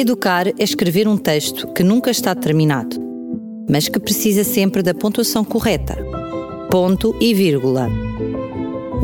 Educar 0.00 0.46
é 0.48 0.54
escrever 0.64 1.06
um 1.06 1.18
texto 1.18 1.70
que 1.74 1.84
nunca 1.84 2.10
está 2.10 2.34
terminado, 2.34 2.96
mas 3.68 3.86
que 3.86 4.00
precisa 4.00 4.42
sempre 4.44 4.82
da 4.82 4.94
pontuação 4.94 5.44
correta. 5.44 5.94
Ponto 6.70 7.14
e 7.20 7.34
vírgula. 7.34 7.86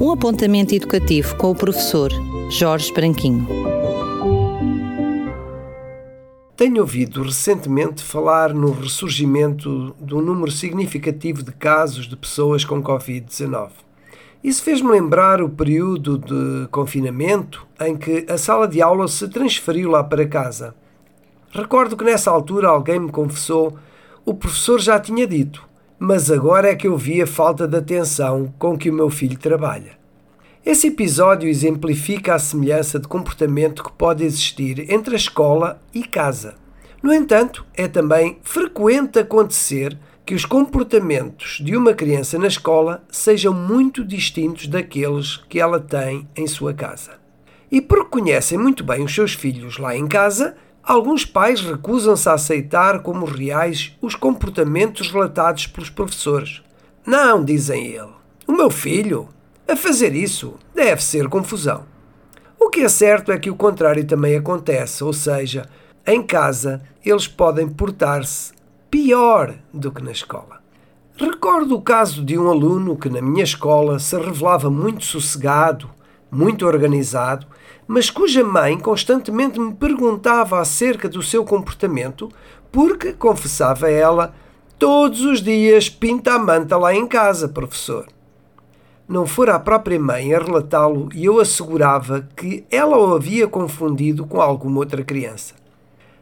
Um 0.00 0.10
apontamento 0.10 0.74
educativo 0.74 1.36
com 1.36 1.50
o 1.50 1.54
professor 1.54 2.10
Jorge 2.48 2.94
Branquinho. 2.94 3.46
Tenho 6.56 6.80
ouvido 6.80 7.24
recentemente 7.24 8.02
falar 8.02 8.54
no 8.54 8.72
ressurgimento 8.72 9.94
de 10.00 10.14
um 10.14 10.22
número 10.22 10.50
significativo 10.50 11.42
de 11.42 11.52
casos 11.52 12.08
de 12.08 12.16
pessoas 12.16 12.64
com 12.64 12.82
Covid-19. 12.82 13.68
Isso 14.42 14.62
fez-me 14.62 14.92
lembrar 14.92 15.42
o 15.42 15.48
período 15.50 16.16
de 16.16 16.68
confinamento 16.68 17.66
em 17.78 17.94
que 17.94 18.24
a 18.30 18.38
sala 18.38 18.66
de 18.66 18.80
aula 18.80 19.06
se 19.08 19.28
transferiu 19.28 19.90
lá 19.90 20.02
para 20.02 20.26
casa. 20.26 20.74
Recordo 21.50 21.96
que 21.96 22.04
nessa 22.04 22.30
altura 22.30 22.68
alguém 22.68 23.00
me 23.00 23.10
confessou: 23.10 23.78
o 24.24 24.34
professor 24.34 24.80
já 24.80 24.98
tinha 24.98 25.26
dito, 25.26 25.66
mas 25.98 26.30
agora 26.30 26.68
é 26.70 26.74
que 26.74 26.86
eu 26.86 26.96
vi 26.96 27.22
a 27.22 27.26
falta 27.26 27.66
de 27.66 27.76
atenção 27.76 28.52
com 28.58 28.76
que 28.76 28.90
o 28.90 28.94
meu 28.94 29.08
filho 29.08 29.38
trabalha. 29.38 29.96
Esse 30.64 30.88
episódio 30.88 31.48
exemplifica 31.48 32.34
a 32.34 32.40
semelhança 32.40 32.98
de 32.98 33.06
comportamento 33.06 33.84
que 33.84 33.92
pode 33.92 34.24
existir 34.24 34.90
entre 34.92 35.14
a 35.14 35.16
escola 35.16 35.80
e 35.94 36.02
casa. 36.02 36.56
No 37.00 37.14
entanto, 37.14 37.64
é 37.74 37.86
também 37.86 38.38
frequente 38.42 39.20
acontecer 39.20 39.96
que 40.26 40.34
os 40.34 40.44
comportamentos 40.44 41.60
de 41.62 41.76
uma 41.76 41.94
criança 41.94 42.36
na 42.36 42.48
escola 42.48 43.04
sejam 43.08 43.54
muito 43.54 44.04
distintos 44.04 44.66
daqueles 44.66 45.36
que 45.48 45.60
ela 45.60 45.78
tem 45.78 46.26
em 46.34 46.48
sua 46.48 46.74
casa. 46.74 47.12
E 47.70 47.80
porque 47.80 48.10
conhecem 48.10 48.58
muito 48.58 48.82
bem 48.82 49.04
os 49.04 49.14
seus 49.14 49.34
filhos 49.34 49.78
lá 49.78 49.96
em 49.96 50.08
casa, 50.08 50.56
alguns 50.86 51.24
pais 51.24 51.60
recusam-se 51.60 52.28
a 52.28 52.34
aceitar 52.34 53.00
como 53.00 53.26
reais 53.26 53.96
os 54.00 54.14
comportamentos 54.14 55.10
relatados 55.10 55.66
pelos 55.66 55.90
professores. 55.90 56.62
Não, 57.04 57.44
dizem 57.44 57.86
ele, 57.86 58.14
o 58.46 58.52
meu 58.52 58.70
filho, 58.70 59.28
a 59.66 59.74
fazer 59.74 60.14
isso, 60.14 60.54
deve 60.72 61.02
ser 61.02 61.28
confusão. 61.28 61.84
O 62.58 62.70
que 62.70 62.80
é 62.80 62.88
certo 62.88 63.32
é 63.32 63.38
que 63.38 63.50
o 63.50 63.56
contrário 63.56 64.04
também 64.06 64.36
acontece, 64.36 65.02
ou 65.02 65.12
seja, 65.12 65.68
em 66.06 66.22
casa 66.22 66.80
eles 67.04 67.26
podem 67.26 67.68
portar-se 67.68 68.52
pior 68.88 69.54
do 69.74 69.90
que 69.90 70.02
na 70.02 70.12
escola. 70.12 70.60
Recordo 71.18 71.74
o 71.74 71.82
caso 71.82 72.24
de 72.24 72.38
um 72.38 72.48
aluno 72.48 72.96
que 72.96 73.08
na 73.08 73.20
minha 73.20 73.42
escola 73.42 73.98
se 73.98 74.16
revelava 74.16 74.70
muito 74.70 75.04
sossegado, 75.04 75.90
muito 76.30 76.66
organizado, 76.66 77.46
mas 77.86 78.10
cuja 78.10 78.42
mãe 78.42 78.78
constantemente 78.78 79.60
me 79.60 79.74
perguntava 79.74 80.60
acerca 80.60 81.08
do 81.08 81.22
seu 81.22 81.44
comportamento, 81.44 82.28
porque, 82.72 83.12
confessava 83.12 83.90
ela, 83.90 84.34
todos 84.78 85.20
os 85.20 85.42
dias 85.42 85.88
pinta 85.88 86.34
a 86.34 86.38
manta 86.38 86.76
lá 86.76 86.94
em 86.94 87.06
casa, 87.06 87.48
professor. 87.48 88.06
Não 89.08 89.24
fora 89.24 89.54
a 89.54 89.60
própria 89.60 90.00
mãe 90.00 90.34
a 90.34 90.38
relatá-lo 90.40 91.08
e 91.14 91.24
eu 91.24 91.38
assegurava 91.38 92.28
que 92.36 92.64
ela 92.70 92.98
o 92.98 93.14
havia 93.14 93.46
confundido 93.46 94.26
com 94.26 94.40
alguma 94.40 94.78
outra 94.78 95.04
criança. 95.04 95.54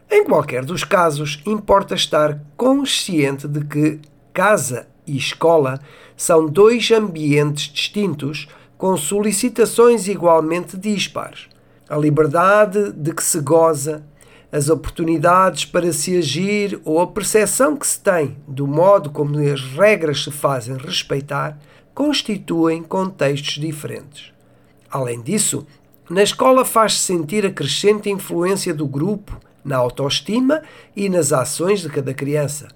Em 0.09 0.23
qualquer 0.23 0.63
dos 0.63 0.83
casos, 0.83 1.41
importa 1.47 1.95
estar 1.95 2.39
consciente 2.55 3.47
de 3.47 3.65
que 3.65 3.99
casa 4.31 4.87
e 5.07 5.17
escola 5.17 5.79
são 6.15 6.45
dois 6.45 6.91
ambientes 6.91 7.73
distintos 7.73 8.47
com 8.77 8.95
solicitações 8.97 10.07
igualmente 10.07 10.77
dispares. 10.77 11.47
A 11.87 11.97
liberdade 11.97 12.91
de 12.91 13.13
que 13.13 13.23
se 13.23 13.39
goza, 13.39 14.03
as 14.51 14.69
oportunidades 14.69 15.65
para 15.65 15.91
se 15.91 16.17
agir 16.17 16.79
ou 16.85 16.99
a 16.99 17.07
percepção 17.07 17.75
que 17.75 17.85
se 17.85 17.99
tem 17.99 18.37
do 18.47 18.65
modo 18.65 19.09
como 19.09 19.37
as 19.39 19.61
regras 19.61 20.23
se 20.23 20.31
fazem 20.31 20.77
respeitar 20.77 21.57
constituem 21.93 22.81
contextos 22.81 23.55
diferentes. 23.55 24.31
Além 24.89 25.21
disso, 25.21 25.65
na 26.09 26.23
escola 26.23 26.63
faz-se 26.63 26.99
sentir 26.99 27.45
a 27.45 27.51
crescente 27.51 28.09
influência 28.09 28.73
do 28.73 28.85
grupo 28.85 29.39
na 29.63 29.77
autoestima 29.77 30.61
e 30.95 31.09
nas 31.09 31.33
ações 31.33 31.81
de 31.81 31.89
cada 31.89 32.13
criança. 32.13 32.67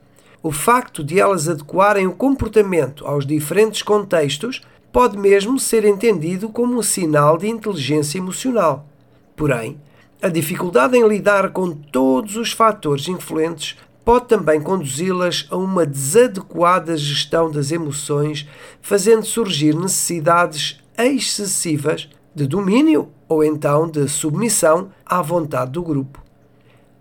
O 0.42 0.52
facto 0.52 1.04
de 1.04 1.20
elas 1.20 1.48
adequarem 1.48 2.08
o 2.08 2.14
comportamento 2.16 3.06
aos 3.06 3.26
diferentes 3.26 3.82
contextos 3.82 4.62
pode 4.92 5.18
mesmo 5.18 5.60
ser 5.60 5.86
entendido 5.86 6.50
como 6.50 6.78
um 6.78 6.82
sinal 6.82 7.38
de 7.38 7.48
inteligência 7.48 8.18
emocional. 8.18 8.88
Porém, 9.36 9.80
a 10.22 10.28
dificuldade 10.28 10.98
em 10.98 11.08
lidar 11.08 11.52
com 11.52 11.72
todos 11.72 12.36
os 12.36 12.52
fatores 12.52 13.08
influentes 13.08 13.78
pode 14.04 14.28
também 14.28 14.60
conduzi-las 14.60 15.48
a 15.52 15.56
uma 15.56 15.86
desadequada 15.86 16.98
gestão 16.98 17.52
das 17.52 17.72
emoções, 17.72 18.48
fazendo 18.82 19.24
surgir 19.24 19.76
necessidades 19.76 20.80
excessivas 20.98 22.10
de 22.34 22.48
domínio 22.48 23.10
ou 23.28 23.44
então 23.44 23.88
de 23.88 24.08
submissão 24.08 24.90
à 25.06 25.22
vontade 25.22 25.72
do 25.72 25.84
grupo. 25.84 26.24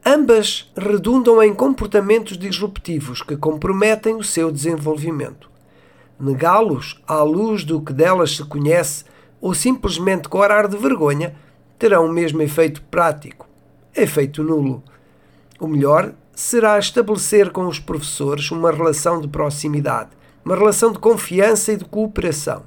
Ambas 0.05 0.71
redundam 0.77 1.43
em 1.43 1.53
comportamentos 1.55 2.39
disruptivos 2.39 3.23
que 3.23 3.37
comprometem 3.37 4.15
o 4.15 4.23
seu 4.23 4.53
desenvolvimento. 4.53 5.48
Negá-los 6.21 7.01
à 7.07 7.23
luz 7.23 7.65
do 7.65 7.81
que 7.81 7.93
delas 7.93 8.37
se 8.37 8.45
conhece 8.45 9.05
ou 9.41 9.55
simplesmente 9.55 10.29
corar 10.29 10.67
de 10.67 10.77
vergonha 10.77 11.35
terão 11.79 12.07
o 12.07 12.13
mesmo 12.13 12.43
efeito 12.43 12.83
prático, 12.83 13.47
efeito 13.95 14.43
nulo. 14.43 14.83
O 15.61 15.69
melhor 15.69 16.13
será 16.35 16.79
estabelecer 16.79 17.51
com 17.51 17.67
os 17.67 17.79
professores 17.79 18.51
uma 18.51 18.73
relação 18.73 19.21
de 19.21 19.29
proximidade, 19.29 20.11
uma 20.45 20.57
relação 20.57 20.93
de 20.93 20.99
confiança 20.99 21.73
e 21.73 21.77
de 21.77 21.85
cooperação. 21.85 22.65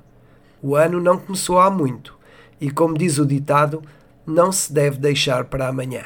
O 0.62 0.76
ano 0.76 1.02
não 1.02 1.18
começou 1.18 1.60
há 1.60 1.70
muito 1.70 2.18
e, 2.60 2.70
como 2.70 2.98
diz 2.98 3.18
o 3.18 3.26
ditado, 3.26 3.82
não 4.26 4.52
se 4.52 4.72
deve 4.72 4.98
deixar 4.98 5.46
para 5.46 5.68
amanhã. 5.68 6.06